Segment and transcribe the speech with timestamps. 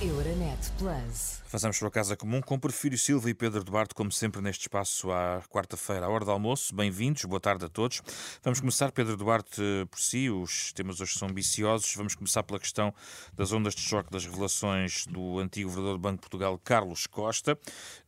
[0.00, 1.40] Euronet Plus.
[1.48, 5.10] Avançamos para a Casa Comum com Porfírio Silva e Pedro Duarte, como sempre neste espaço
[5.10, 6.74] à quarta-feira, à hora do almoço.
[6.74, 8.02] Bem-vindos, boa tarde a todos.
[8.42, 10.28] Vamos começar, Pedro Duarte, por si.
[10.28, 11.94] Os temas hoje são ambiciosos.
[11.94, 12.92] Vamos começar pela questão
[13.32, 17.58] das ondas de choque das revelações do antigo governador do Banco de Portugal, Carlos Costa.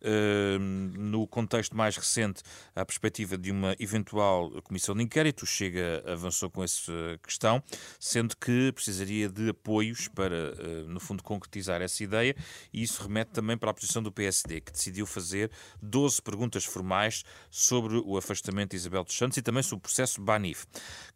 [0.03, 2.43] Ehm, no contexto mais recente,
[2.77, 5.47] a perspectiva de uma eventual comissão de inquérito.
[5.47, 6.93] Chega, avançou com essa
[7.23, 7.63] questão,
[7.99, 12.35] sendo que precisaria de apoios para, eh, no fundo, concretizar essa ideia
[12.73, 15.51] e isso remete também para a posição do PSD, que decidiu fazer
[15.83, 20.21] 12 perguntas formais sobre o afastamento de Isabel dos Santos e também sobre o processo
[20.21, 20.67] Banif.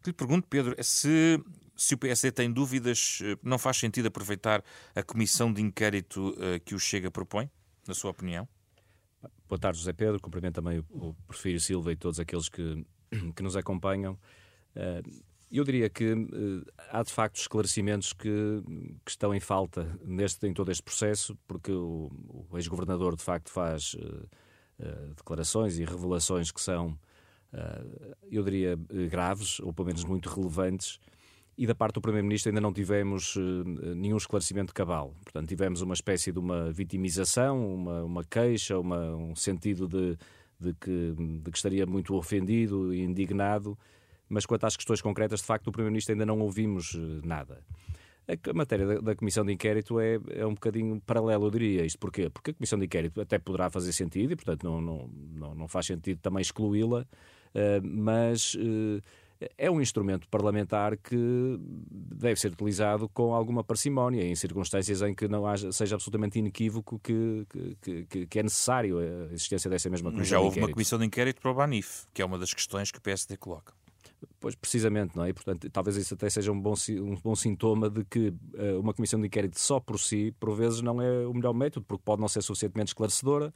[0.01, 1.39] Que lhe pergunto, Pedro, se
[1.75, 4.63] se o PSD tem dúvidas, eh, não faz sentido aproveitar
[4.95, 7.49] a comissão de inquérito eh, que o Chega propõe,
[7.87, 8.47] na sua opinião?
[9.47, 10.19] Boa tarde, José Pedro.
[10.19, 12.85] Cumprimento também o Porfírio Silva e todos aqueles que,
[13.35, 14.17] que nos acompanham.
[15.53, 18.27] Eu diria que uh, há de facto esclarecimentos que,
[19.05, 22.09] que, estão em falta neste, em todo este processo, porque o,
[22.49, 24.27] o ex-governador de facto faz uh,
[24.79, 26.97] uh, declarações e revelações que são,
[28.31, 28.75] eu diria,
[29.11, 30.99] graves, ou pelo menos muito relevantes,
[31.55, 33.35] e da parte do Primeiro-Ministro ainda não tivemos
[33.95, 35.13] nenhum esclarecimento cabal.
[35.23, 40.17] Portanto, tivemos uma espécie de uma vitimização, uma, uma queixa, uma, um sentido de,
[40.59, 43.77] de, que, de que estaria muito ofendido e indignado
[44.33, 47.61] mas quanto às questões concretas, de facto, do Primeiro-Ministro ainda não ouvimos eh, nada.
[48.27, 51.85] A matéria da, da, Comissão de Inquérito é, é um bocadinho paralelo, eu diria.
[51.85, 52.29] Isto porquê?
[52.29, 55.67] Porque a Comissão de Inquérito até poderá fazer sentido e, portanto, não, não, não, não
[55.67, 59.01] faz sentido também excluí-la, uh, mas uh,
[59.57, 65.27] é um instrumento parlamentar que deve ser utilizado com alguma parcimónia, em circunstâncias em que
[65.27, 67.45] não haja, seja absolutamente inequívoco que,
[67.81, 71.05] que, que, que é necessário a existência dessa mesma Comissão Já houve uma Comissão de
[71.05, 73.73] Inquérito para o Banif, que é uma das questões que o PSD coloca.
[74.43, 75.29] Pois, precisamente, não é?
[75.29, 78.93] E, portanto, talvez isso até seja um bom, um bom sintoma de que uh, uma
[78.93, 82.19] comissão de inquérito só por si, por vezes, não é o melhor método, porque pode
[82.19, 83.53] não ser suficientemente esclarecedora.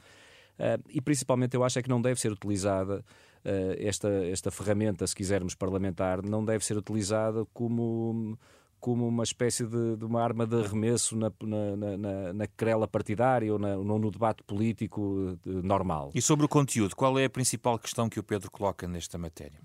[0.57, 5.05] Uh, e principalmente eu acho é que não deve ser utilizada uh, esta, esta ferramenta,
[5.05, 8.39] se quisermos, parlamentar, não deve ser utilizada como,
[8.79, 13.51] como uma espécie de, de uma arma de arremesso na, na, na, na querela partidária
[13.51, 16.11] ou, na, no debate político normal.
[16.15, 19.59] E sobre o conteúdo, qual é a principal questão que o Pedro coloca nesta matéria?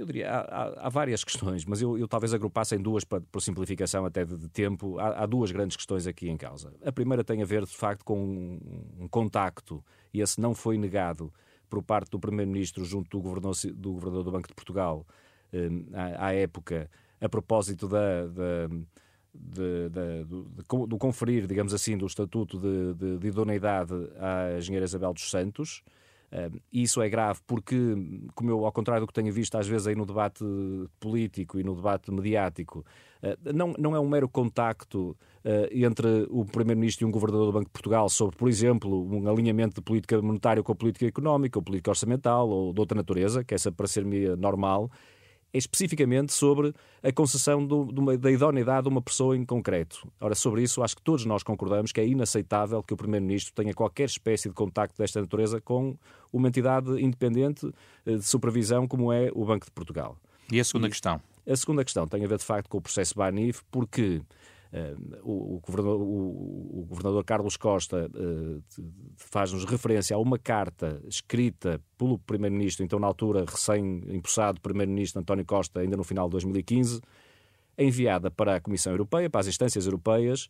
[0.00, 3.20] Eu diria, há, há, há, várias questões, mas eu, eu talvez agrupasse em duas, para,
[3.20, 4.98] por simplificação até de, de tempo.
[4.98, 6.72] Há, há, duas grandes questões aqui em causa.
[6.82, 9.84] A primeira tem a ver, de facto, com um, um contacto,
[10.14, 11.30] e esse não foi negado
[11.68, 15.06] por parte do Primeiro-Ministro junto do governador, do governador do Banco de Portugal,
[15.52, 16.90] eh, à, à, época,
[17.20, 18.68] a propósito da, da
[19.34, 25.12] de, de, do, do, conferir, digamos assim, do Estatuto de, de, Idoneidade à engenheira Isabel
[25.12, 25.82] dos Santos,
[26.72, 27.76] e isso é grave porque,
[28.34, 30.44] como eu, ao contrário do que tenho visto às vezes aí no debate
[31.00, 32.84] político e no debate mediático,
[33.22, 37.52] ah, não, não é um mero contacto ah, entre o Primeiro-Ministro e um Governador do
[37.52, 41.58] Banco de Portugal sobre, por exemplo, um alinhamento de política monetária com a política económica,
[41.58, 44.90] ou política orçamental, ou de outra natureza, que essa parecer-me normal,
[45.52, 46.72] especificamente sobre
[47.02, 50.06] a concessão do, da idoneidade de uma pessoa em concreto.
[50.20, 53.74] Ora, sobre isso, acho que todos nós concordamos que é inaceitável que o Primeiro-Ministro tenha
[53.74, 55.96] qualquer espécie de contacto desta natureza com
[56.32, 57.70] uma entidade independente
[58.06, 60.16] eh, de supervisão como é o Banco de Portugal.
[60.50, 61.20] E a segunda e, questão?
[61.46, 64.22] A segunda questão tem a ver, de facto, com o processo Banif, porque
[65.22, 68.62] o, o, governador, o, o, governador, Carlos Costa uh,
[69.16, 75.80] faz-nos referência a uma carta escrita pelo Primeiro-Ministro, então na altura recém-impossado Primeiro-Ministro António Costa,
[75.80, 77.00] ainda no final de 2015,
[77.76, 80.48] enviada para a Comissão Europeia, para as instâncias europeias,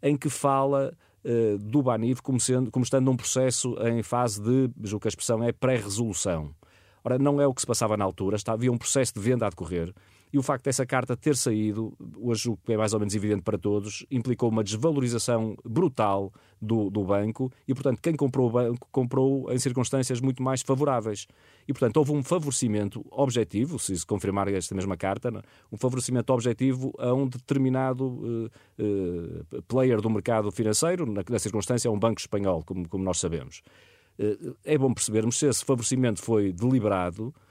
[0.00, 4.70] em que fala uh, do Banif como, sendo, como estando num processo em fase de,
[4.84, 6.54] julgo que a expressão é pré-resolução.
[7.02, 9.50] Ora, não é o que se passava na altura, havia um processo de venda a
[9.50, 9.92] decorrer
[10.32, 13.42] e o facto dessa carta ter saído, hoje o que é mais ou menos evidente
[13.42, 18.88] para todos, implicou uma desvalorização brutal do, do banco e, portanto, quem comprou o banco
[18.90, 21.26] comprou em circunstâncias muito mais favoráveis.
[21.66, 25.42] E, portanto, houve um favorecimento objetivo, se se confirmar esta mesma carta, é?
[25.72, 31.90] um favorecimento objetivo a um determinado uh, uh, player do mercado financeiro, na, na circunstância,
[31.90, 33.62] um banco espanhol, como, como nós sabemos.
[34.18, 37.47] Uh, é bom percebermos se esse favorecimento foi deliberado eh,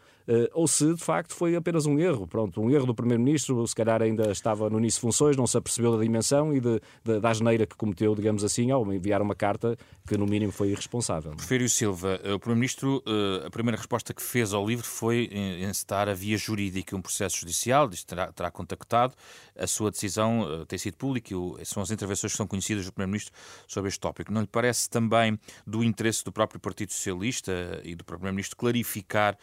[0.54, 2.28] ou se de facto foi apenas um erro.
[2.28, 5.58] Pronto, um erro do Primeiro-Ministro, se calhar ainda estava no início de funções, não se
[5.58, 9.36] apercebeu da dimensão e de, de, da asneira que cometeu, digamos assim, ao enviar uma
[9.36, 9.78] carta
[10.08, 11.32] que no mínimo foi irresponsável.
[11.32, 15.30] Prefiro Silva, eh, o Primeiro-Ministro, eh, a primeira resposta que fez ao livro foi
[15.62, 19.16] encetar a via jurídica, um processo judicial, diz terá, terá contactado,
[19.58, 23.34] a sua decisão tem sido pública e são as intervenções que são conhecidas do Primeiro-Ministro
[23.68, 24.32] sobre este tópico.
[24.32, 29.38] Não lhe parece também do interesse do próprio Partido Socialista e do Primeiro-Ministro clarificar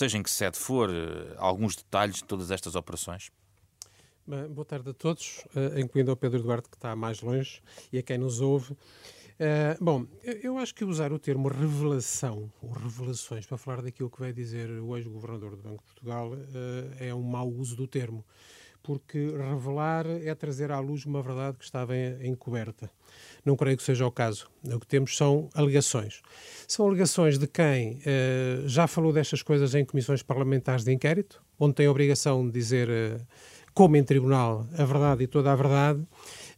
[0.00, 3.30] seja em que sede for, eh, alguns detalhes de todas estas operações?
[4.26, 5.44] Boa tarde a todos,
[5.76, 7.60] incluindo ao Pedro Duarte, que está mais longe,
[7.92, 8.72] e a quem nos ouve.
[8.72, 14.20] Uh, bom, eu acho que usar o termo revelação ou revelações para falar daquilo que
[14.20, 16.36] vai dizer o ex-governador do Banco de Portugal uh,
[16.98, 18.22] é um mau uso do termo,
[18.82, 22.90] porque revelar é trazer à luz uma verdade que estava encoberta.
[23.44, 24.50] Não creio que seja o caso.
[24.64, 26.20] O que temos são alegações.
[26.66, 31.74] São alegações de quem uh, já falou destas coisas em comissões parlamentares de inquérito, onde
[31.74, 32.88] tem a obrigação de dizer,
[33.74, 36.06] como em tribunal, a verdade e toda a verdade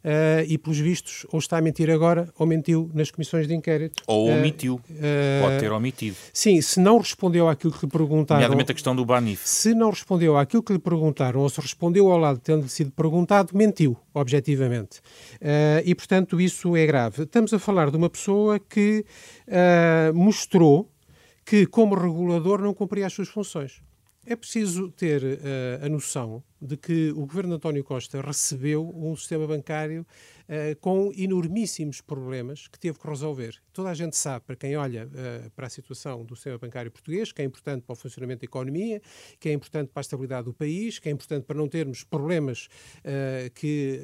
[0.03, 4.03] uh, e, pelos vistos, ou está a mentir agora ou mentiu nas comissões de inquérito.
[4.05, 4.75] Ou eh, omitiu.
[4.75, 6.17] Uh, Pode ter omitido.
[6.33, 8.41] Sim, se não respondeu àquilo que lhe perguntaram.
[8.41, 9.47] Nomeadamente a questão do Banif.
[9.47, 13.55] Se não respondeu àquilo que lhe perguntaram ou se respondeu ao lado tendo sido perguntado,
[13.55, 14.99] mentiu, objetivamente.
[15.35, 17.23] Uh, e, portanto, isso é grave.
[17.23, 19.05] Estamos a falar de uma pessoa que
[20.13, 20.89] mostrou
[21.45, 23.81] que, como regulador, não cumpria as suas funções.
[24.25, 25.39] É preciso ter
[25.83, 30.05] a noção de que o governo António Costa recebeu um sistema bancário
[30.43, 33.61] uh, com enormíssimos problemas que teve que resolver.
[33.73, 37.31] Toda a gente sabe, para quem olha uh, para a situação do sistema bancário português,
[37.31, 39.01] que é importante para o funcionamento da economia,
[39.39, 42.67] que é importante para a estabilidade do país, que é importante para não termos problemas
[42.99, 44.01] uh, que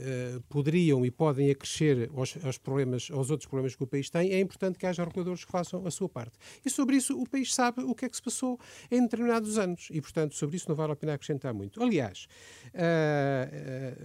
[0.50, 4.40] poderiam e podem acrescer aos, aos, problemas, aos outros problemas que o país tem, é
[4.40, 6.38] importante que haja reguladores que façam a sua parte.
[6.66, 8.60] E sobre isso o país sabe o que é que se passou
[8.92, 11.82] em determinados anos e, portanto, sobre isso não vale a pena acrescentar muito.
[11.82, 12.28] Aliás,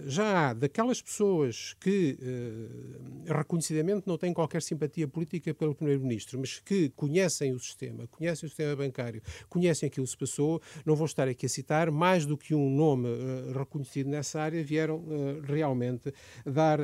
[0.05, 6.59] já há daquelas pessoas que uh, reconhecidamente não têm qualquer simpatia política pelo Primeiro-Ministro, mas
[6.59, 11.05] que conhecem o sistema, conhecem o sistema bancário, conhecem aquilo que se passou, não vou
[11.05, 15.41] estar aqui a citar, mais do que um nome uh, reconhecido nessa área, vieram uh,
[15.43, 16.13] realmente
[16.45, 16.79] dar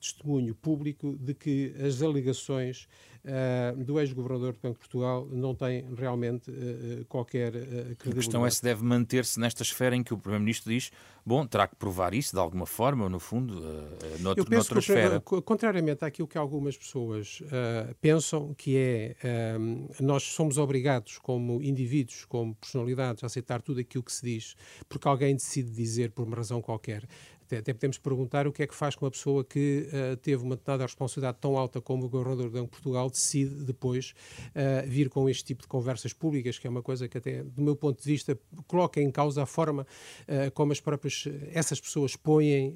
[0.00, 2.88] testemunho público de que as alegações
[3.24, 8.10] uh, do ex-governador do Banco de Portugal não tem realmente uh, qualquer credibilidade.
[8.10, 10.90] A questão é se deve manter-se nesta esfera em que o Primeiro-Ministro diz,
[11.24, 14.74] bom, terá que provar isso de alguma forma, no fundo, uh, noutro, Eu penso noutra
[14.74, 15.20] que, esfera.
[15.20, 17.42] Contrariamente àquilo que algumas pessoas
[18.00, 19.16] pensam, que é
[20.00, 24.56] nós somos obrigados como indivíduos, como personalidades, a aceitar tudo aquilo que se diz,
[24.88, 27.06] porque alguém decide dizer por uma razão qualquer.
[27.58, 30.56] Até podemos perguntar o que é que faz com uma pessoa que uh, teve uma
[30.56, 34.14] determinada responsabilidade tão alta como o Governador do Banco de Portugal decide depois
[34.48, 37.62] uh, vir com este tipo de conversas públicas, que é uma coisa que até, do
[37.62, 42.16] meu ponto de vista, coloca em causa a forma uh, como as próprias, essas pessoas
[42.16, 42.74] põem,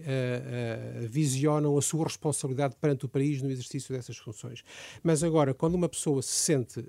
[1.09, 4.63] visionam a sua responsabilidade perante o país no exercício dessas funções.
[5.03, 6.85] Mas agora, quando uma pessoa se sente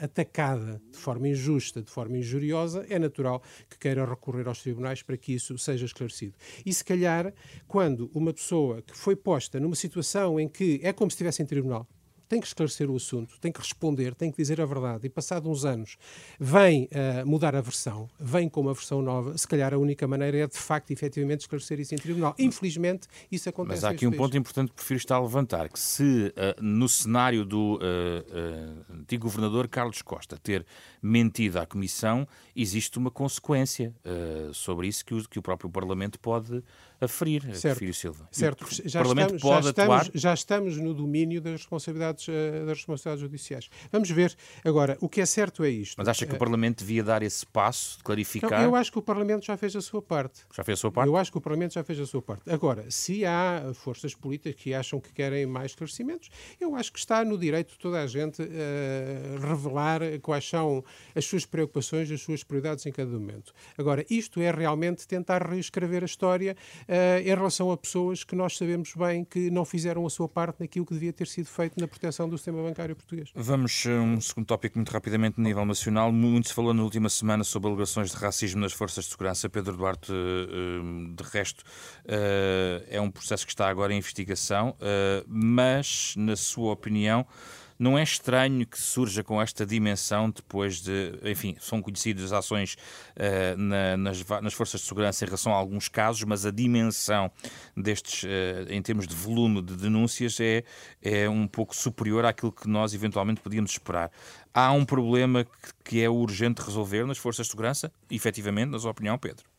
[0.00, 5.16] atacada de forma injusta, de forma injuriosa, é natural que queira recorrer aos tribunais para
[5.16, 6.33] que isso seja esclarecido.
[6.64, 7.32] E se calhar,
[7.66, 11.46] quando uma pessoa que foi posta numa situação em que é como se estivesse em
[11.46, 11.88] tribunal,
[12.28, 15.06] tem que esclarecer o assunto, tem que responder, tem que dizer a verdade.
[15.06, 15.96] E passado uns anos
[16.38, 20.38] vem uh, mudar a versão, vem com uma versão nova, se calhar a única maneira
[20.38, 22.34] é de facto efetivamente esclarecer isso em tribunal.
[22.38, 23.76] Infelizmente isso acontece.
[23.76, 26.88] Mas há aqui um ponto importante que prefiro estar a levantar, que se uh, no
[26.88, 30.64] cenário do uh, antigo governador Carlos Costa ter
[31.02, 33.94] mentido à Comissão, existe uma consequência
[34.52, 36.62] sobre isso que o, que o próprio Parlamento pode
[37.04, 37.78] aferir, certo.
[37.78, 38.28] Filho Silva.
[38.30, 38.66] Certo.
[38.84, 43.68] Já, Parlamento estamos, já, estamos, já estamos no domínio das responsabilidades, uh, das responsabilidades judiciais.
[43.90, 44.34] Vamos ver.
[44.64, 45.96] Agora, o que é certo é isto.
[45.98, 48.50] Mas acha que o eh, Parlamento devia dar esse passo, de clarificar?
[48.50, 50.40] Não, eu acho que o Parlamento já fez a sua parte.
[50.54, 51.08] Já fez a sua parte?
[51.08, 52.50] Eu acho que o Parlamento já fez a sua parte.
[52.50, 56.30] Agora, se há forças políticas que acham que querem mais esclarecimentos,
[56.60, 58.46] eu acho que está no direito de toda a gente uh,
[59.40, 60.84] revelar quais são
[61.14, 63.52] as suas preocupações, as suas prioridades em cada momento.
[63.76, 68.56] Agora, isto é realmente tentar reescrever a história uh, em relação a pessoas que nós
[68.56, 71.86] sabemos bem que não fizeram a sua parte naquilo que devia ter sido feito na
[71.88, 73.30] proteção do sistema bancário português.
[73.34, 76.12] Vamos a um segundo tópico muito rapidamente no nível nacional.
[76.12, 79.48] Muito se falou na última semana sobre alegações de racismo nas forças de segurança.
[79.48, 81.64] Pedro Duarte, eh, de resto,
[82.06, 84.76] eh, é um processo que está agora em investigação,
[85.26, 87.26] mas, na sua opinião,
[87.78, 92.76] não é estranho que surja com esta dimensão depois de, enfim, são conhecidas ações
[93.16, 97.30] uh, na, nas, nas, forças de segurança em relação a alguns casos, mas a dimensão
[97.76, 98.26] destes, uh,
[98.68, 100.64] em termos de volume de denúncias, é,
[101.02, 104.10] é um pouco superior àquilo que nós eventualmente podíamos esperar.
[104.52, 105.50] Há um problema que,
[105.84, 109.53] que é urgente resolver nas forças de segurança, efetivamente, na sua opinião, Pedro?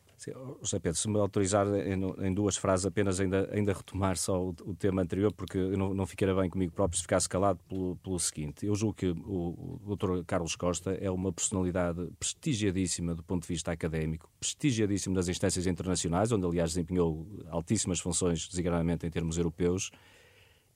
[0.61, 4.75] José Pedro, se me autorizar em, duas frases apenas ainda, ainda retomar só o, o
[4.75, 8.65] tema anterior, porque não, não ficaria bem comigo próprio se ficasse calado pelo, pelo seguinte.
[8.65, 10.23] Eu julgo que o, o Dr.
[10.25, 16.31] Carlos Costa é uma personalidade prestigiadíssima do ponto de vista académico, prestigiadíssimo nas instâncias internacionais,
[16.31, 19.91] onde aliás desempenhou altíssimas funções, designadamente em termos europeus,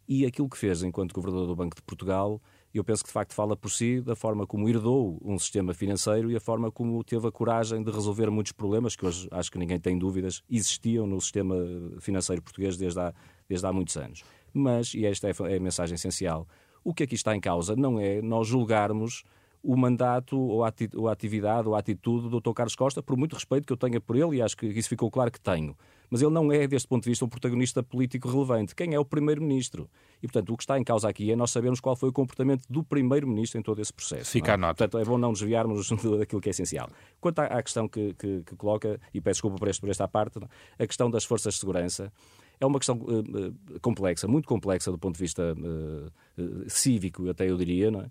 [0.08, 2.42] e aquilo que fez enquanto Governador do Banco de Portugal
[2.78, 6.30] eu penso que de facto fala por si da forma como herdou um sistema financeiro
[6.32, 9.58] e a forma como teve a coragem de resolver muitos problemas que hoje acho que
[9.58, 11.56] ninguém tem dúvidas existiam no sistema
[12.00, 13.14] financeiro português desde há,
[13.48, 14.24] desde há muitos anos.
[14.54, 16.48] Mas, e esta é a mensagem essencial,
[16.84, 19.24] o que aqui está em causa não é nós julgarmos
[19.62, 22.54] o mandato ou a atividade ou a atitude do Dr.
[22.54, 25.12] Carlos Costa, por muito respeito que eu tenha por ele, e acho que isso ficou
[25.12, 25.76] claro que tenho.
[26.10, 28.74] Mas ele não é, deste ponto de vista, um protagonista político relevante.
[28.74, 29.88] Quem é o Primeiro-Ministro?
[30.24, 32.64] E, portanto, o que está em causa aqui é nós sabermos qual foi o comportamento
[32.68, 34.32] do Primeiro-Ministro em todo esse processo.
[34.32, 34.54] Fica é?
[34.56, 34.76] a nota.
[34.76, 36.90] Portanto, é bom não desviarmos daquilo que é essencial.
[37.22, 40.40] Quanto à, questão que, que, que, coloca, e peço desculpa por, este, por esta parte,
[40.80, 42.12] a questão das forças de segurança
[42.60, 47.56] é uma questão uh, complexa, muito complexa do ponto de vista uh, cívico, até eu
[47.56, 48.10] diria, não é?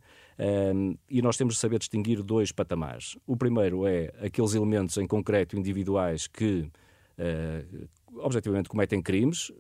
[1.09, 3.17] E nós temos de saber distinguir dois patamares.
[3.27, 6.71] O primeiro é aqueles elementos em concreto individuais que
[8.17, 9.53] objetivamente cometem crimes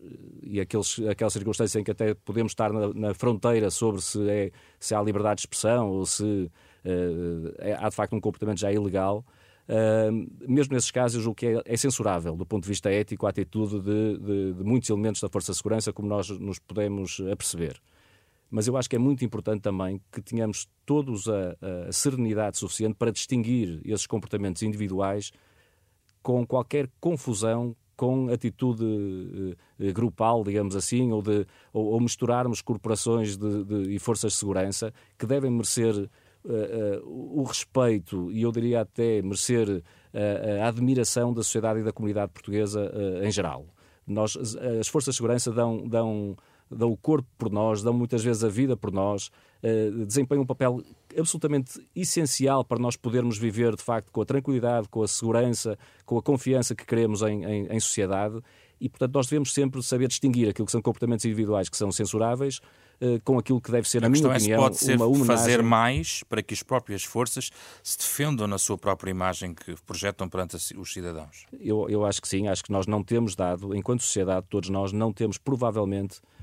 [0.42, 4.50] e aqueles, aquelas circunstâncias em que até podemos estar na, na fronteira sobre se, é,
[4.78, 8.72] se há liberdade de expressão ou se uh, é, há de facto um comportamento já
[8.72, 9.24] ilegal.
[9.68, 13.30] Uh, mesmo nesses casos, julgo que é, é, censurável, do ponto de vista ético, a
[13.30, 17.78] atitude de, de, de, muitos elementos da Força de Segurança, como nós nos podemos aperceber.
[18.50, 21.56] Mas eu acho que é muito importante também que tenhamos todos a,
[21.88, 25.30] a serenidade suficiente para distinguir esses comportamentos individuais
[26.22, 33.36] com qualquer confusão com atitude uh, grupal, digamos assim, ou, de, ou, ou misturarmos corporações
[33.36, 36.08] de, de, e forças de segurança que devem merecer uh,
[37.04, 39.82] o respeito e eu diria até merecer
[40.62, 42.90] a admiração da sociedade e da comunidade portuguesa
[43.22, 43.66] em geral.
[44.06, 44.36] Nós,
[44.80, 46.34] as forças de segurança dão, dão
[46.70, 49.30] dão o corpo por nós, dão muitas vezes a vida por nós,
[49.62, 50.82] uh, desempenham um papel
[51.16, 56.18] absolutamente essencial para nós podermos viver, de facto, com a tranquilidade, com a segurança, com
[56.18, 58.40] a confiança que queremos em, em, em sociedade.
[58.80, 62.60] E, portanto, nós devemos sempre saber distinguir aquilo que são comportamentos individuais que são censuráveis
[63.00, 65.26] uh, com aquilo que deve ser, na minha opinião, é pode ser uma homenagem...
[65.26, 67.50] fazer mais para que as próprias forças
[67.82, 71.46] se defendam na sua própria imagem que projetam perante os cidadãos.
[71.58, 74.92] Eu, eu acho que sim, acho que nós não temos dado, enquanto sociedade, todos nós
[74.92, 76.37] não temos provavelmente eh,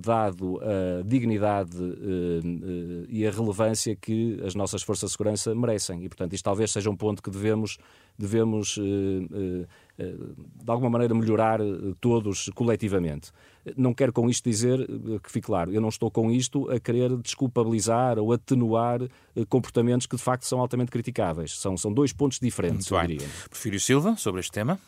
[0.00, 6.02] dado a dignidade eh, eh, e a relevância que as nossas forças de segurança merecem.
[6.02, 7.78] E, portanto, isto talvez seja um ponto que devemos,
[8.18, 11.60] devemos de alguma maneira, melhorar
[12.00, 13.30] todos coletivamente.
[13.76, 14.84] Não quero com isto dizer,
[15.22, 19.00] que fique claro, eu não estou com isto a querer desculpabilizar ou atenuar
[19.48, 21.58] comportamentos que de facto são altamente criticáveis.
[21.58, 23.28] São, são dois pontos diferentes, Muito eu diria.
[23.48, 24.78] Prefiro Silva, sobre este tema.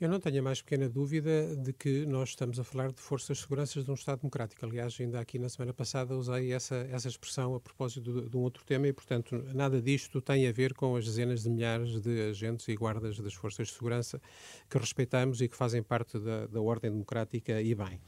[0.00, 3.38] Eu não tenho a mais pequena dúvida de que nós estamos a falar de forças
[3.38, 4.64] de segurança de um Estado democrático.
[4.64, 8.40] Aliás, ainda aqui na semana passada usei essa, essa expressão a propósito de, de, um
[8.42, 12.28] outro tema e, portanto, nada disto tem a ver com as dezenas de milhares de
[12.30, 14.22] agentes e guardas das forças de segurança
[14.70, 18.00] que respeitamos e que fazem parte da, da ordem democrática e bem.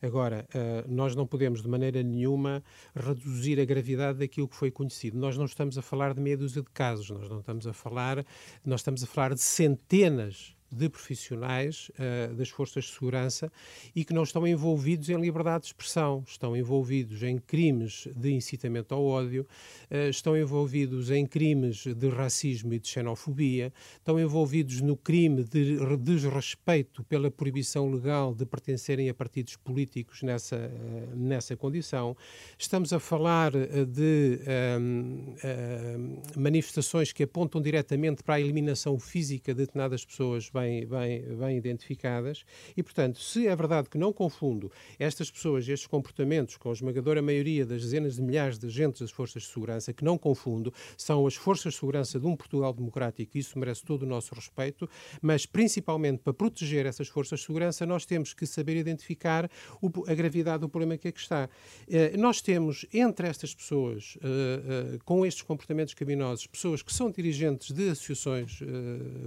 [0.00, 2.64] Agora, uh, nós não podemos de maneira nenhuma
[2.96, 5.18] reduzir a gravidade daquilo que foi conhecido.
[5.18, 8.24] Nós não estamos a falar de meia dúzia de casos, nós não estamos a falar,
[8.64, 13.52] nós estamos a falar de centenas de profissionais uh, das forças de segurança
[13.94, 18.94] e que não estão envolvidos em liberdade de expressão, estão envolvidos em crimes de incitamento
[18.94, 19.46] ao ódio,
[19.90, 25.78] uh, estão envolvidos em crimes de racismo e de xenofobia, estão envolvidos no crime de
[25.98, 32.16] desrespeito pela proibição legal de pertencerem a partidos políticos nessa, uh, nessa condição.
[32.58, 34.40] Estamos a falar de
[34.80, 40.86] um, ehm, manifestações que apontam diretamente para a eliminação física de determinadas pessoas bem bem,
[40.86, 42.44] bem, bem identificadas
[42.76, 47.20] e, portanto, se é verdade que não confundo estas pessoas estes comportamentos com a esmagadora
[47.20, 51.26] maioria das dezenas de milhares de agentes das forças de segurança, que não confundo, são
[51.26, 54.88] as forças de segurança de um Portugal democrático e isso merece todo o nosso respeito,
[55.20, 60.14] mas principalmente para proteger essas forças de segurança nós temos que saber identificar o, a
[60.14, 61.48] gravidade do problema que aqui está.
[61.88, 67.10] Eh, nós temos entre estas pessoas eh, eh, com estes comportamentos criminosos pessoas que são
[67.10, 68.60] dirigentes de associações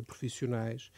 [0.06, 0.92] profissionais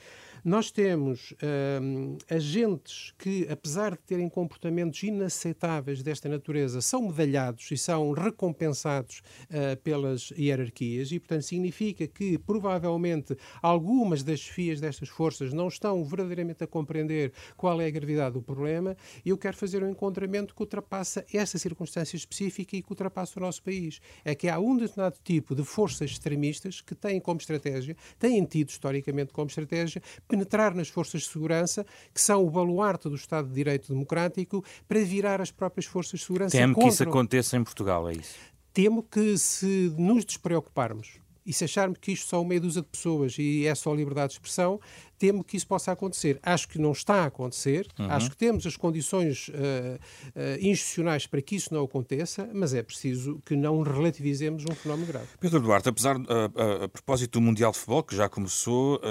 [0.43, 1.33] nós temos
[1.81, 9.21] hum, agentes que, apesar de terem comportamentos inaceitáveis desta natureza, são medalhados e são recompensados
[9.45, 16.03] uh, pelas hierarquias e, portanto, significa que provavelmente algumas das fias destas forças não estão
[16.03, 20.55] verdadeiramente a compreender qual é a gravidade do problema e eu quero fazer um encontramento
[20.55, 23.99] que ultrapassa esta circunstância específica e que ultrapassa o nosso país.
[24.23, 28.69] É que há um determinado tipo de forças extremistas que têm como estratégia, têm tido
[28.69, 33.53] historicamente como estratégia, penetrar nas forças de segurança, que são o baluarte do Estado de
[33.55, 36.87] Direito Democrático, para virar as próprias forças de segurança Temo contra...
[36.87, 38.35] que isso aconteça em Portugal, é isso?
[38.71, 43.35] Temo que se nos despreocuparmos e se acharmos que isto são meia dúzia de pessoas
[43.39, 44.79] e é só liberdade de expressão,
[45.19, 46.39] temo que isso possa acontecer.
[46.41, 48.09] Acho que não está a acontecer, uhum.
[48.09, 52.81] acho que temos as condições uh, uh, institucionais para que isso não aconteça, mas é
[52.81, 55.27] preciso que não relativizemos um fenómeno grave.
[55.39, 59.01] Pedro Duarte, apesar, uh, a propósito do Mundial de Futebol, que já começou,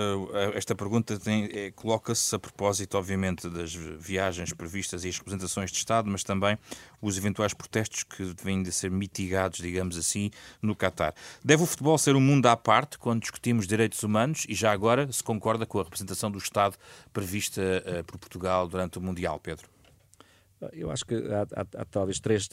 [0.55, 6.09] esta pergunta é, coloca-se a propósito, obviamente, das viagens previstas e as representações de Estado,
[6.11, 6.57] mas também
[7.03, 10.31] os eventuais protestos que devem de ser mitigados, digamos assim,
[10.63, 11.15] no Catar.
[11.45, 15.11] Deve o futebol ser um mundo à parte quando discutimos direitos humanos e já agora
[15.13, 16.77] se concorda com a representação do Estado
[17.13, 19.69] prevista uh, por Portugal durante o Mundial, Pedro?
[20.73, 22.49] Eu acho que há, há, há talvez três,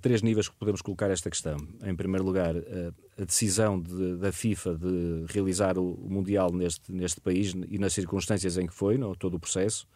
[0.00, 1.56] três níveis que podemos colocar esta questão.
[1.82, 7.54] Em primeiro lugar, a decisão de, da FIFA de realizar o Mundial neste, neste país
[7.68, 9.88] e nas circunstâncias em que foi, no, todo o processo,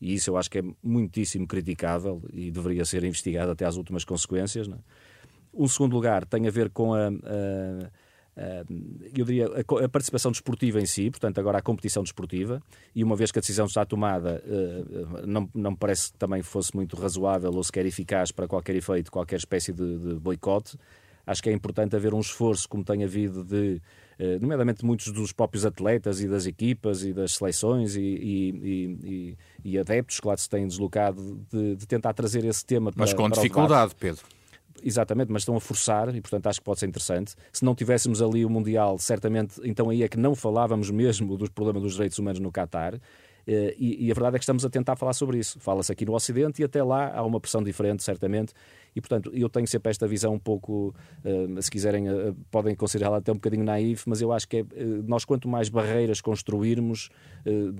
[0.00, 4.02] e isso eu acho que é muitíssimo criticável e deveria ser investigado até às últimas
[4.02, 4.66] consequências.
[4.66, 4.80] Não é?
[5.52, 7.90] Um segundo lugar tem a ver com a, a
[9.14, 12.62] eu diria, a, participação desportiva em si, portanto, agora a competição desportiva,
[12.94, 16.42] e uma vez que a decisão está tomada, eh, não, não me parece que também
[16.42, 20.78] fosse muito razoável ou sequer eficaz para qualquer efeito, qualquer espécie de, de boicote.
[21.26, 23.80] Acho que é importante haver um esforço, como tem havido, de,
[24.18, 29.72] eh, nomeadamente muitos dos próprios atletas e das equipas e das seleções e, e, e,
[29.72, 33.12] e adeptos que lá se têm deslocado, de, de tentar trazer esse tema para Mas
[33.12, 34.24] com dificuldade, Pedro.
[34.82, 37.34] Exatamente, mas estão a forçar e, portanto, acho que pode ser interessante.
[37.52, 41.50] Se não tivéssemos ali o Mundial, certamente, então aí é que não falávamos mesmo dos
[41.50, 42.98] problemas dos direitos humanos no Qatar.
[43.50, 45.58] Eh, e, e, a verdade é que estamos a tentar falar sobre isso.
[45.58, 48.52] Fala-se aqui no Ocidente e até lá há uma pressão diferente, certamente,
[48.94, 53.16] e, portanto, eu tenho sempre esta visão um pouco, uh, se quiserem, uh, podem considerá-la
[53.16, 54.64] até um bocadinho naif, mas eu acho que é,
[55.04, 57.08] nós, quanto mais barreiras construirmos,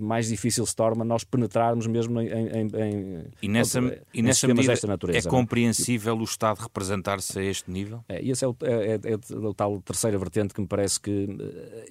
[0.00, 2.28] mais difícil se torna nós penetrarmos mesmo em.
[2.28, 3.80] em, em e nessa,
[4.12, 4.72] e nessa medida
[5.12, 8.02] é, é compreensível o Estado representar-se a este nível?
[8.08, 11.00] É, e esse é o, é, é, é o tal terceira vertente que me parece
[11.00, 11.28] que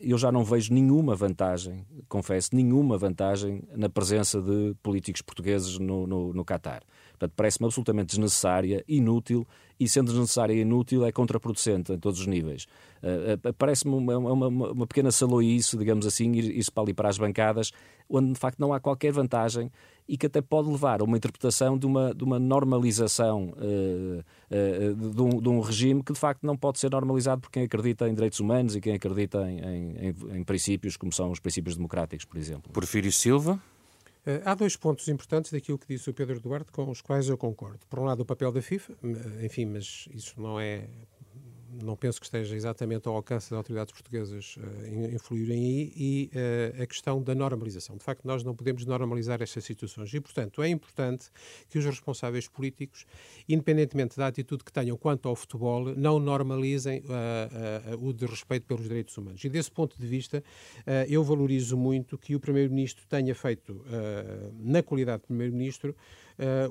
[0.01, 6.08] eu já não vejo nenhuma vantagem, confesso, nenhuma vantagem na presença de políticos portugueses no,
[6.08, 6.82] no, no Qatar.
[7.12, 9.46] Portanto, parece-me absolutamente desnecessária, inútil,
[9.80, 12.66] e sendo desnecessária e inútil é contraproducente em todos os níveis.
[13.04, 17.10] Uh, uh, parece-me uma, uma, uma, pequena saloice, digamos assim, ir, ir para ali para
[17.10, 17.72] as bancadas,
[18.10, 19.72] onde de facto não há qualquer vantagem
[20.10, 25.22] e que até pode levar a uma interpretação de uma, de uma normalização uh, de,
[25.22, 28.14] um, de, um, regime que de facto não pode ser normalizado por quem acredita em
[28.16, 32.38] direitos humanos e quem acredita em, em, em princípios como são os princípios democráticos, por
[32.38, 32.72] exemplo.
[32.74, 33.62] Porfírio Silva.
[34.44, 37.79] Há dois pontos importantes daquilo que disse o Pedro Duarte com os quais eu concordo.
[37.90, 38.94] Por um lado, o papel da FIFA,
[39.44, 40.88] enfim, mas isso não é
[41.84, 46.84] não penso que esteja exatamente ao alcance das autoridades portuguesas uh, influírem aí, e uh,
[46.84, 47.98] a questão da normalização.
[47.98, 51.29] De facto, nós não podemos normalizar estas situações e, portanto, é importante
[51.70, 53.05] que os responsáveis políticos,
[53.48, 58.84] independentemente da atitude que tenham quanto ao futebol, não normalizem uh, o de respeito pelos
[58.84, 59.44] direitos humanos.
[59.44, 60.44] E desse ponto de vista,
[61.08, 63.84] eu valorizo muito que o Primeiro-Ministro tenha feito,
[64.60, 65.96] na qualidade de Primeiro-Ministro,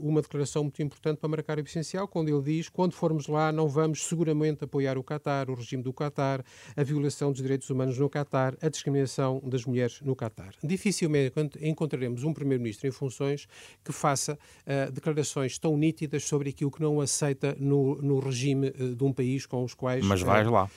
[0.00, 3.68] uma declaração muito importante para marcar o essencial, quando ele diz: quando formos lá, não
[3.68, 6.44] vamos seguramente apoiar o Qatar, o regime do Qatar,
[6.76, 10.54] a violação dos direitos humanos no Qatar, a discriminação das mulheres no Qatar.
[10.62, 13.46] Dificilmente encontraremos um primeiro-ministro em funções
[13.84, 18.94] que faça uh, declarações tão nítidas sobre aquilo que não aceita no, no regime uh,
[18.94, 20.04] de um país com os quais.
[20.04, 20.70] Mas vai lá.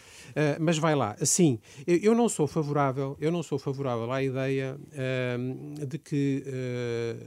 [0.60, 1.16] mas vai lá.
[1.24, 4.78] Sim, eu, eu, não sou favorável, eu não sou favorável à ideia
[5.88, 6.44] de que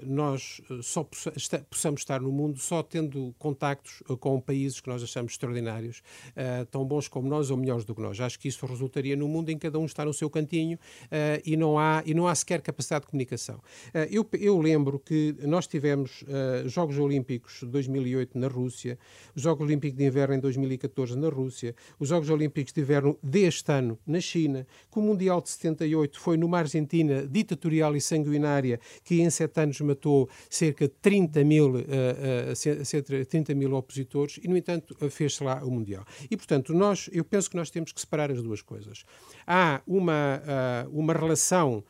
[0.05, 1.49] nós só possamos
[1.97, 7.09] estar no mundo só tendo contactos com países que nós achamos extraordinários, uh, tão bons
[7.09, 8.21] como nós ou melhores do que nós.
[8.21, 11.43] Acho que isso resultaria num mundo em que cada um está no seu cantinho uh,
[11.45, 13.57] e, não há, e não há sequer capacidade de comunicação.
[13.57, 16.25] Uh, eu, eu lembro que nós tivemos
[16.67, 18.99] Jogos Olímpicos de 2008 na Rússia,
[19.35, 23.71] os Jogos Olímpicos de Inverno em 2014 na Rússia, os Jogos Olímpicos de Inverno deste
[23.73, 29.21] ano na China, que o Mundial de 78 foi numa Argentina ditatorial e sanguinária que
[29.21, 34.57] em sete anos matou cerca de 30 mil, uh, uh, 30 mil opositores e, no
[34.57, 36.05] entanto, fez-se lá o Mundial.
[36.31, 39.05] E, portanto, nós, eu penso que nós temos que separar as duas coisas.
[39.47, 40.43] Há uma,
[40.87, 41.85] uh, uma relação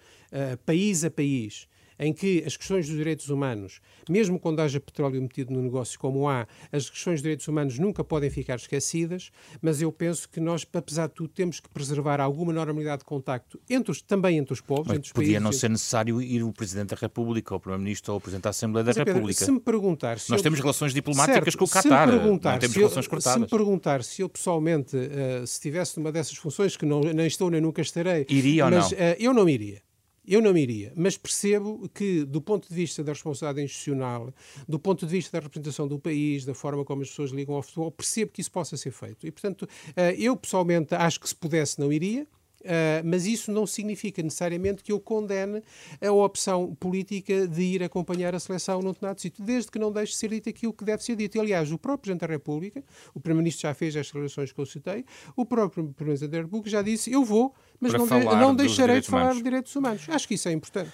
[0.67, 5.53] país a país em que as questões dos direitos humanos, mesmo quando haja petróleo metido
[5.53, 9.31] no negócio como há, as questões dos direitos humanos nunca podem ficar esquecidas,
[9.61, 13.61] mas eu penso que nós, apesar de tudo, temos que preservar alguma normalidade de contacto
[13.69, 16.43] entre os, também entre os povos, mas entre os podia países, não ser necessário ir
[16.43, 19.15] o Presidente da República, ou o Primeiro-Ministro, ou o Presidente da Assembleia da mas, Pedro,
[19.15, 19.45] República.
[19.45, 20.19] Se me perguntar...
[20.19, 20.43] Se nós eu...
[20.43, 23.35] temos relações diplomáticas certo, com o Qatar, não temos relações cortadas.
[23.35, 27.27] Se me perguntar se eu pessoalmente, uh, se estivesse numa dessas funções, que não, nem
[27.27, 28.27] estou nem nunca estarei...
[28.29, 29.05] Iria mas, ou não?
[29.05, 29.83] Uh, eu não iria.
[30.27, 34.33] Eu não iria, mas percebo que, do ponto de vista da responsabilidade institucional,
[34.67, 37.63] do ponto de vista da representação do país, da forma como as pessoas ligam ao
[37.63, 39.27] futebol, percebo que isso possa ser feito.
[39.27, 42.27] E, portanto, eh, eu pessoalmente acho que se pudesse não iria,
[42.65, 45.63] Uh, mas isso não significa necessariamente que eu condene
[46.01, 50.15] a opção política de ir acompanhar a seleção num determinado sítio, desde que não deixe
[50.15, 51.37] ser dito aquilo que deve ser dito.
[51.37, 52.83] E, aliás, o próprio Presidente da República,
[53.15, 55.05] o Primeiro-Ministro já fez as declarações que eu citei,
[55.37, 57.55] o próprio Presidente da República já disse: eu vou,
[57.93, 60.07] mas não, de, não deixarei de falar de direitos humanos.
[60.09, 60.91] Acho que isso é importante.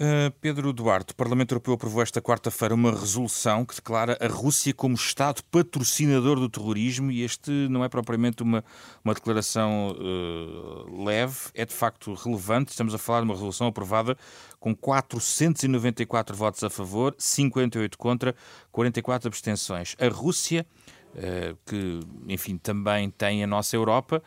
[0.00, 4.72] Uh, Pedro Duarte, o Parlamento Europeu aprovou esta quarta-feira uma resolução que declara a Rússia
[4.72, 8.64] como Estado patrocinador do terrorismo e este não é propriamente uma,
[9.04, 12.70] uma declaração uh, leve, é de facto relevante.
[12.70, 14.16] Estamos a falar de uma resolução aprovada
[14.58, 18.34] com 494 votos a favor, 58 contra,
[18.72, 19.94] 44 abstenções.
[20.00, 20.66] A Rússia,
[21.14, 24.22] uh, que enfim também tem a nossa Europa,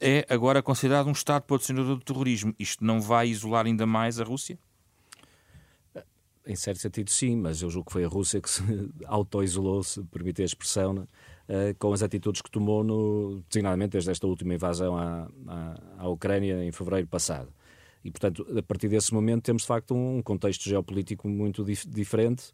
[0.00, 2.54] é agora considerado um Estado patrocinador do terrorismo.
[2.58, 4.58] Isto não vai isolar ainda mais a Rússia?
[6.46, 8.62] Em certo sentido, sim, mas eu julgo que foi a Rússia que se
[9.06, 11.04] auto-isolou, se permitir a expressão, né?
[11.78, 16.62] com as atitudes que tomou, no, designadamente desde esta última invasão à, à, à, Ucrânia
[16.64, 17.52] em fevereiro passado.
[18.04, 22.52] E, portanto, a partir desse momento temos, de facto, um contexto geopolítico muito dif diferente.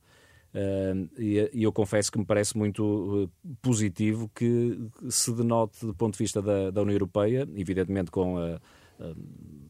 [1.18, 6.18] E, eu confesso que me parece muito uh, positivo que se denote, do ponto de
[6.18, 8.60] vista da, da União Europeia, evidentemente com a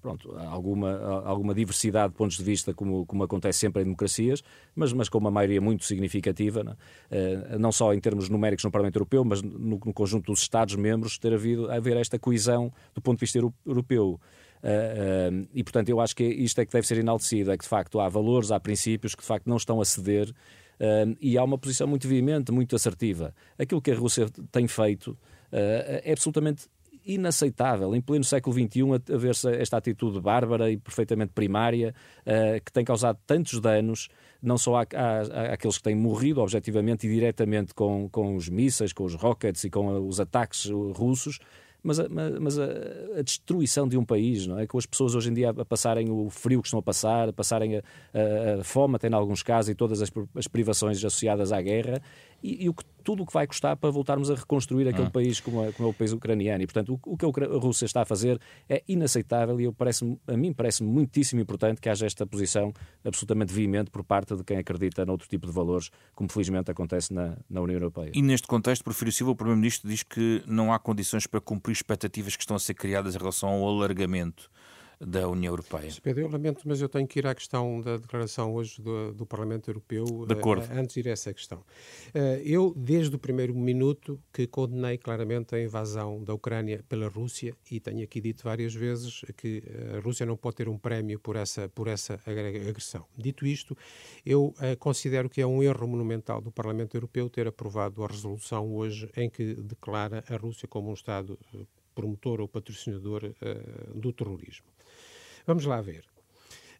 [0.00, 4.42] pronto, alguma, alguma diversidade de pontos de vista, como, como acontece sempre em democracias,
[4.74, 6.76] mas, mas com uma maioria muito significativa, não,
[7.10, 7.58] é?
[7.58, 11.32] não só em termos numéricos no Parlamento Europeu, mas no, no conjunto dos Estados-membros, ter
[11.32, 14.20] havido haver esta coesão do ponto de vista europeu.
[14.62, 17.64] Uh, uh, e, portanto, eu acho que isto é que deve ser enaltecido, é que,
[17.64, 20.32] de facto, há valores, há princípios que, de facto, não estão a ceder
[20.80, 23.34] uh, e há uma posição muito veemente, muito assertiva.
[23.58, 25.16] Aquilo que a Rússia tem feito
[25.56, 26.66] é absolutamente
[27.04, 32.72] inaceitável, em pleno século XXI, a, ver-se esta atitude bárbara e perfeitamente primária, uh, que
[32.72, 34.08] tem causado tantos danos,
[34.42, 39.14] não só àqueles que têm morrido objetivamente e diretamente com, com os mísseis, com os
[39.14, 41.38] rockets e com os ataques russos,
[41.84, 42.08] mas, a,
[42.40, 42.64] mas a,
[43.18, 44.66] a, destruição de um país, não é?
[44.66, 47.32] Com as pessoas hoje em dia a passarem o frio que estão a passar, a
[47.32, 47.82] passarem a,
[48.60, 52.00] a, fome até em alguns casos e todas as, as privações associadas à guerra
[52.44, 55.10] e, e o que, tudo o que vai custar para voltarmos a reconstruir aquele hum.
[55.10, 56.62] país como, como, é o país ucraniano.
[56.62, 60.18] E, portanto, o, o, que a Rússia está a fazer é inaceitável e eu parece,
[60.26, 64.58] a mim parece muitíssimo importante que haja esta posição absolutamente veemente por parte de quem
[64.58, 68.10] acredita noutro tipo de valores, como felizmente acontece na, na União Europeia.
[68.14, 72.36] E neste contexto, Porfírio Silva, o Primeiro-Ministro diz que não há condições para cumprir expectativas
[72.36, 74.50] que estão a ser criadas em relação ao alargamento
[75.00, 75.90] da União Europeia.
[76.02, 79.26] Pedro, eu lamento, mas eu tenho que ir à questão da declaração hoje do, do
[79.26, 80.64] Parlamento Europeu de acordo.
[80.66, 81.58] Uh, antes de ir a essa questão.
[81.58, 87.54] Uh, eu, desde o primeiro minuto, que condenei claramente a invasão da Ucrânia pela Rússia
[87.70, 89.62] e tenho aqui dito várias vezes que
[89.96, 93.04] a Rússia não pode ter um prémio por essa, por essa agressão.
[93.16, 93.76] Dito isto,
[94.24, 99.08] eu considero que é um erro monumental do Parlamento Europeu ter aprovado a resolução hoje
[99.16, 101.38] em que declara a Rússia como um Estado
[101.94, 103.32] promotor ou patrocinador
[103.94, 104.66] do terrorismo.
[105.46, 106.04] Vamos lá ver.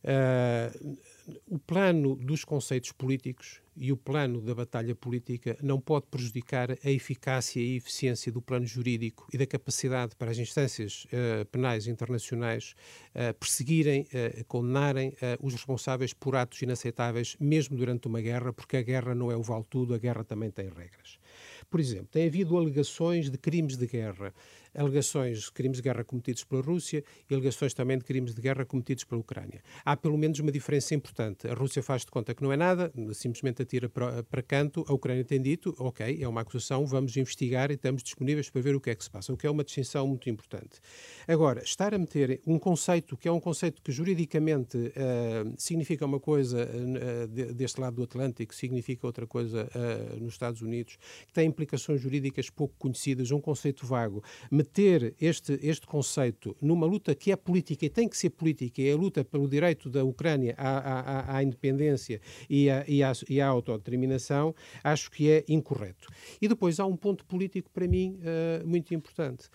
[0.05, 0.99] Uh,
[1.47, 6.91] o plano dos conceitos políticos e o plano da batalha política não pode prejudicar a
[6.91, 12.75] eficácia e eficiência do plano jurídico e da capacidade para as instâncias uh, penais internacionais
[13.15, 14.07] uh, perseguirem,
[14.47, 19.37] condenarem os responsáveis por atos inaceitáveis, mesmo durante uma guerra, porque a guerra não é
[19.37, 21.19] o vale tudo, a guerra também tem regras.
[21.71, 24.35] Por exemplo, tem havido alegações de crimes de guerra
[24.75, 28.65] alegações de crimes de guerra cometidos pela Rússia e alegações também de crimes de guerra
[28.65, 29.63] cometidos pela Ucrânia.
[29.85, 31.47] Há pelo menos uma diferença importante.
[31.49, 34.85] A Rússia faz de conta que não é nada, simplesmente atira para, para canto.
[34.89, 38.75] A Ucrânia tem dito, ok, é uma acusação, vamos investigar e estamos disponíveis para ver
[38.75, 40.81] o que é que se passa, o que é uma distinção muito importante.
[41.27, 46.21] Agora, estar a meter um conceito que é um conceito que juridicamente uh, significa uma
[46.21, 51.49] coisa uh, deste lado do Atlântico, significa outra coisa uh, nos Estados Unidos, que tem
[51.49, 54.23] implicações jurídicas pouco conhecidas, um conceito vago,
[54.65, 58.93] meter este, este conceito numa luta que é política e tem que ser política, é
[58.93, 63.41] a luta pelo direito da Ucrânia à, à, à independência e à, e, à, e
[63.41, 66.09] à autodeterminação, acho que é incorreto.
[66.41, 69.49] E depois há um ponto político para mim uh, muito importante.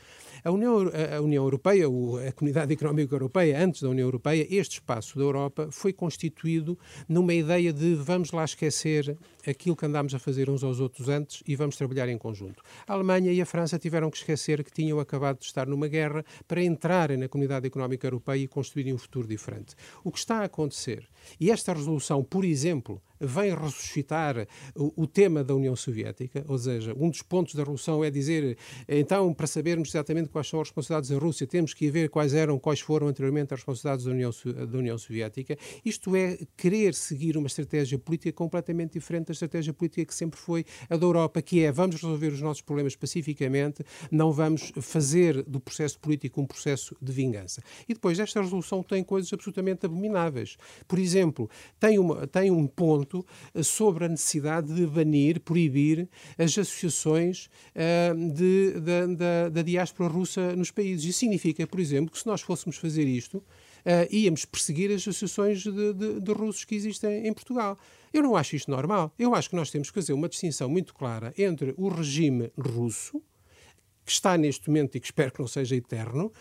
[0.43, 0.77] A União,
[1.17, 5.69] a União Europeia, a Comunidade Económica Europeia, antes da União Europeia, este espaço da Europa
[5.71, 9.17] foi constituído numa ideia de vamos lá esquecer
[9.49, 12.63] aquilo que andámos a fazer uns aos outros antes e vamos trabalhar em conjunto.
[12.87, 16.23] A Alemanha e a França tiveram que esquecer que tinham acabado de estar numa guerra
[16.47, 19.75] para entrarem na Comunidade Económica Europeia e construírem um futuro diferente.
[20.03, 21.07] O que está a acontecer,
[21.39, 26.93] e esta resolução, por exemplo, vem ressuscitar o, o, tema da União Soviética, ou seja,
[26.97, 31.09] um dos pontos da Revolução é dizer, então, para sabermos exatamente quais são as responsabilidades
[31.09, 34.31] da Rússia, temos que ver quais eram, quais foram anteriormente as responsabilidades da União,
[34.67, 35.57] da União Soviética.
[35.83, 40.65] Isto é querer seguir uma estratégia política completamente diferente da estratégia política que sempre foi
[40.89, 45.59] a da Europa, que é vamos resolver os nossos problemas pacificamente, não vamos fazer do
[45.59, 47.61] processo político um processo de vingança.
[47.87, 50.57] E depois, esta resolução tem coisas absolutamente abomináveis.
[50.87, 53.08] Por exemplo, tem, uma, tem um ponto
[53.53, 60.09] eh, sobre a necessidade de banir, proibir as associações uh, de, da, da, da diáspora
[60.09, 61.05] russa nos países.
[61.05, 63.43] Isso significa, por exemplo, que se nós fôssemos fazer isto,
[63.79, 67.77] Uh, íamos perseguir as associações de, de, de, russos que existem em Portugal.
[68.11, 69.13] Eu não acho isto normal.
[69.17, 73.21] Eu acho que nós temos que fazer uma distinção muito clara entre o regime russo,
[74.09, 76.33] que está neste momento e que espero que não seja eterno,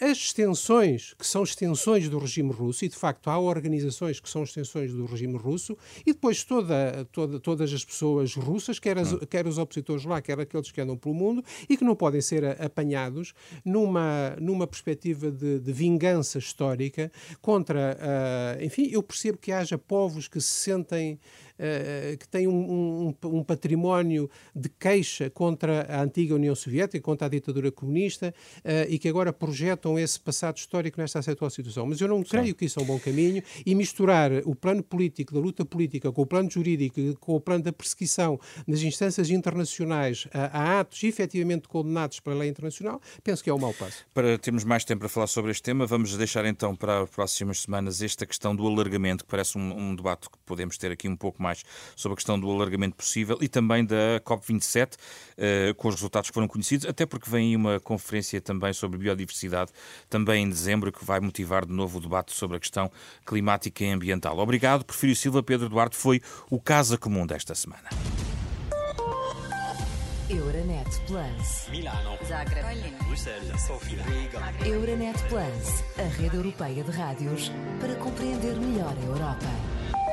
[0.00, 4.42] as extensões que são extensões do regime russo, e de facto há organizações que são
[4.42, 9.46] extensões do regime russo, e depois toda, toda, todas as pessoas russas, quer, as, quer
[9.46, 13.34] os opositores lá, quer aqueles que andam pelo mundo, e que não podem ser apanhados
[13.62, 17.12] numa, numa perspectiva de, de vingança histórica
[17.42, 21.20] contra, uh, enfim, eu percebo que haja povos que se sentem
[21.62, 27.26] eh, que tem um, um, um, património de queixa contra a antiga União Soviética, contra
[27.26, 31.84] a ditadura comunista, uh, e que agora projetam esse passado histórico nesta atual situação.
[31.86, 32.30] Mas eu não Sim.
[32.30, 36.10] creio que isso é um bom caminho e misturar o plano político, da luta política,
[36.10, 41.02] com o plano jurídico, com o plano da perseguição nas instâncias internacionais a, a atos
[41.04, 44.06] efetivamente condenados pela lei internacional, penso que é um mau passo.
[44.14, 47.60] Para termos mais tempo para falar sobre este tema, vamos deixar então para as próximas
[47.60, 51.16] semanas esta questão do alargamento, que parece um, um debate que podemos ter aqui um
[51.16, 51.64] pouco mais mais
[51.96, 54.94] sobre a questão do alargamento possível e também da COP27,
[55.36, 58.98] eh, com os resultados que foram conhecidos, até porque vem aí uma conferência também sobre
[58.98, 59.72] biodiversidade,
[60.08, 62.90] também em dezembro, que vai motivar de novo o debate sobre a questão
[63.26, 64.38] climática e ambiental.
[64.38, 65.42] Obrigado, Porfírio Silva.
[65.42, 67.88] Pedro Duarte foi o Casa Comum desta semana.
[70.30, 71.68] Euronet Plus.
[71.70, 72.16] Milano.
[72.24, 72.64] Zagreb.
[73.04, 73.60] Bruxelas.
[73.62, 74.00] Sofia.
[74.04, 74.40] Riga.
[74.64, 80.09] Euronet Plus, a rede europeia de rádios para compreender melhor a Europa.